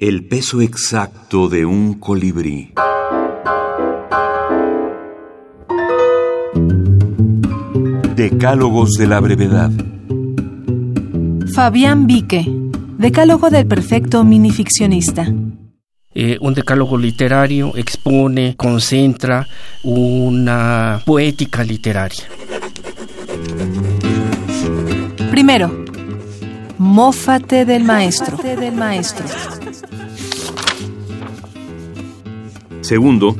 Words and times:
El 0.00 0.24
peso 0.24 0.60
exacto 0.60 1.48
de 1.48 1.66
un 1.66 1.94
colibrí. 1.94 2.72
Decálogos 8.14 8.92
de 8.92 9.06
la 9.08 9.18
brevedad. 9.18 9.72
Fabián 11.52 12.06
Vique, 12.06 12.46
Decálogo 12.96 13.50
del 13.50 13.66
perfecto 13.66 14.22
minificcionista. 14.22 15.26
Eh, 16.14 16.38
un 16.40 16.54
decálogo 16.54 16.96
literario 16.96 17.76
expone, 17.76 18.54
concentra 18.56 19.48
una 19.82 21.02
poética 21.04 21.64
literaria. 21.64 22.22
Primero, 25.32 25.84
mófate 26.78 27.64
del 27.64 27.82
maestro. 27.82 28.36
del 28.36 28.76
maestro. 28.76 29.26
Segundo, 32.88 33.36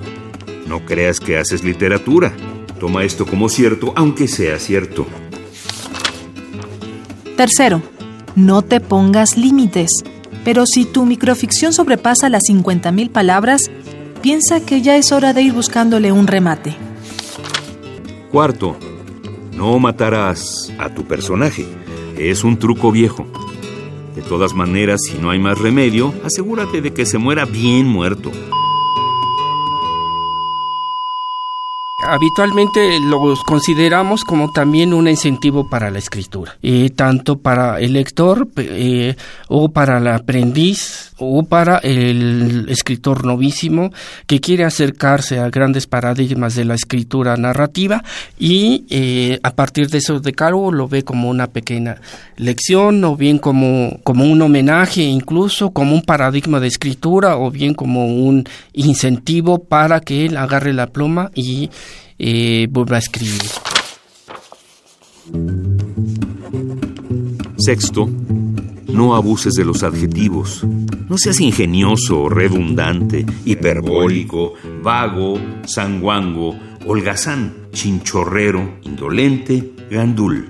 no 0.66 0.84
creas 0.84 1.20
que 1.20 1.38
haces 1.38 1.64
literatura. 1.64 2.34
Toma 2.78 3.04
esto 3.04 3.24
como 3.24 3.48
cierto, 3.48 3.94
aunque 3.96 4.28
sea 4.28 4.58
cierto. 4.58 5.06
Tercero, 7.34 7.80
no 8.36 8.60
te 8.60 8.80
pongas 8.80 9.38
límites. 9.38 9.90
Pero 10.44 10.66
si 10.66 10.84
tu 10.84 11.06
microficción 11.06 11.72
sobrepasa 11.72 12.28
las 12.28 12.42
50.000 12.42 13.10
palabras, 13.10 13.70
piensa 14.20 14.60
que 14.60 14.82
ya 14.82 14.98
es 14.98 15.12
hora 15.12 15.32
de 15.32 15.40
ir 15.40 15.54
buscándole 15.54 16.12
un 16.12 16.26
remate. 16.26 16.76
Cuarto, 18.30 18.76
no 19.56 19.78
matarás 19.78 20.70
a 20.78 20.90
tu 20.90 21.04
personaje. 21.04 21.66
Es 22.18 22.44
un 22.44 22.58
truco 22.58 22.92
viejo. 22.92 23.26
De 24.14 24.20
todas 24.20 24.52
maneras, 24.52 25.00
si 25.08 25.16
no 25.16 25.30
hay 25.30 25.38
más 25.38 25.56
remedio, 25.58 26.12
asegúrate 26.22 26.82
de 26.82 26.92
que 26.92 27.06
se 27.06 27.16
muera 27.16 27.46
bien 27.46 27.86
muerto. 27.86 28.30
Habitualmente 32.08 32.98
los 33.00 33.42
consideramos 33.44 34.24
como 34.24 34.52
también 34.52 34.94
un 34.94 35.08
incentivo 35.08 35.68
para 35.68 35.90
la 35.90 35.98
escritura, 35.98 36.56
tanto 36.96 37.38
para 37.38 37.80
el 37.80 37.92
lector 37.92 38.48
eh, 38.56 39.14
o 39.48 39.68
para 39.70 39.98
el 39.98 40.08
aprendiz 40.08 41.12
o 41.18 41.42
para 41.42 41.78
el 41.78 42.66
escritor 42.68 43.24
novísimo 43.24 43.90
que 44.26 44.40
quiere 44.40 44.64
acercarse 44.64 45.38
a 45.40 45.50
grandes 45.50 45.86
paradigmas 45.86 46.54
de 46.54 46.64
la 46.64 46.74
escritura 46.74 47.36
narrativa 47.36 48.04
y 48.38 48.84
eh, 48.90 49.40
a 49.42 49.50
partir 49.54 49.88
de 49.88 49.98
eso 49.98 50.14
de 50.14 50.30
decálogo 50.30 50.72
lo 50.72 50.88
ve 50.88 51.02
como 51.02 51.28
una 51.28 51.48
pequeña 51.48 52.00
lección 52.36 53.04
o 53.04 53.16
bien 53.16 53.38
como, 53.38 53.98
como 54.04 54.24
un 54.24 54.40
homenaje 54.42 55.02
incluso 55.02 55.70
como 55.70 55.94
un 55.94 56.02
paradigma 56.02 56.60
de 56.60 56.68
escritura 56.68 57.36
o 57.36 57.50
bien 57.50 57.74
como 57.74 58.06
un 58.06 58.44
incentivo 58.72 59.58
para 59.58 60.00
que 60.00 60.26
él 60.26 60.36
agarre 60.36 60.72
la 60.72 60.86
pluma 60.86 61.30
y 61.34 61.70
eh, 62.18 62.66
vuelva 62.70 62.96
a 62.96 62.98
escribir. 63.00 63.42
Sexto, 67.56 68.08
no 68.88 69.14
abuses 69.14 69.54
de 69.54 69.64
los 69.64 69.82
adjetivos. 69.82 70.64
No 71.08 71.16
seas 71.18 71.40
ingenioso, 71.40 72.28
redundante, 72.28 73.24
hiperbólico, 73.44 74.54
vago, 74.82 75.40
sanguango, 75.66 76.54
holgazán, 76.86 77.68
chinchorrero, 77.72 78.78
indolente, 78.82 79.72
gandul. 79.90 80.48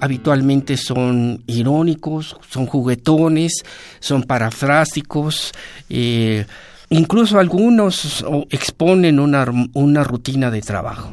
Habitualmente 0.00 0.76
son 0.76 1.42
irónicos, 1.46 2.36
son 2.50 2.66
juguetones, 2.66 3.64
son 4.00 4.22
parafrásticos, 4.24 5.52
eh, 5.88 6.44
incluso 6.90 7.38
algunos 7.38 8.24
exponen 8.50 9.20
una, 9.20 9.46
una 9.74 10.04
rutina 10.04 10.50
de 10.50 10.62
trabajo. 10.62 11.10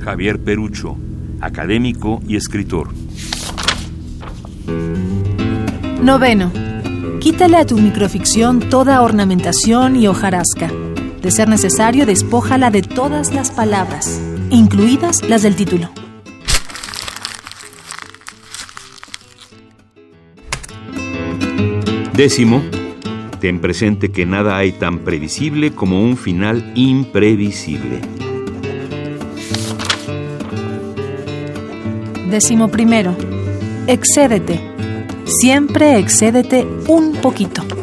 Javier 0.00 0.38
Perucho 0.40 0.96
académico 1.40 2.20
y 2.26 2.36
escritor. 2.36 2.88
Noveno. 6.02 6.52
Quítale 7.20 7.58
a 7.58 7.66
tu 7.66 7.76
microficción 7.76 8.60
toda 8.60 9.02
ornamentación 9.02 9.96
y 9.96 10.06
hojarasca. 10.06 10.70
De 11.20 11.30
ser 11.30 11.48
necesario, 11.48 12.06
despójala 12.06 12.70
de 12.70 12.80
todas 12.80 13.34
las 13.34 13.50
palabras, 13.50 14.20
incluidas 14.48 15.22
las 15.28 15.42
del 15.42 15.54
título. 15.54 15.90
Décimo, 22.14 22.62
ten 23.40 23.58
presente 23.58 24.10
que 24.10 24.26
nada 24.26 24.56
hay 24.58 24.72
tan 24.72 25.00
previsible 25.00 25.72
como 25.72 26.02
un 26.02 26.16
final 26.16 26.72
imprevisible. 26.74 28.00
Décimo 32.30 32.68
primero, 32.68 33.16
excédete. 33.86 34.60
Siempre 35.24 35.98
excédete 35.98 36.66
un 36.86 37.14
poquito. 37.14 37.79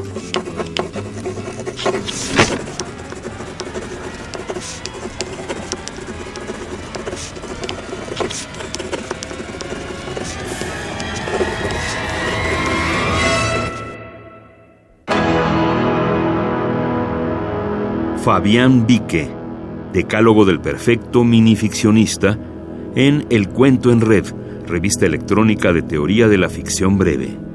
Fabián 18.27 18.85
Vique, 18.85 19.29
Decálogo 19.93 20.43
del 20.43 20.59
Perfecto 20.59 21.23
Minificcionista, 21.23 22.37
en 22.93 23.25
El 23.29 23.47
Cuento 23.47 23.89
en 23.89 24.01
Red, 24.01 24.25
revista 24.67 25.05
electrónica 25.05 25.71
de 25.71 25.81
teoría 25.81 26.27
de 26.27 26.37
la 26.37 26.49
ficción 26.49 26.97
breve. 26.97 27.46